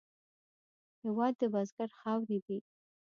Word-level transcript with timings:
هېواد 1.03 1.33
د 1.39 1.41
بزګر 1.53 1.89
خاورې 1.99 2.39
دي. 2.45 2.57